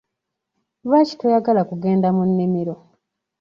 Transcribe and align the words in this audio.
Lwaki 0.85 1.13
toyagala 1.19 1.61
kugenda 1.69 2.07
mu 2.15 2.23
nnimiro? 2.29 2.75